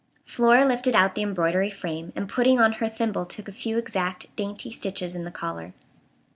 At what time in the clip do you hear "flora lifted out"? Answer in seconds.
0.25-1.13